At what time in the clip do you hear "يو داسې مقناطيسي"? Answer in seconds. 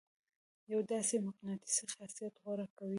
0.71-1.85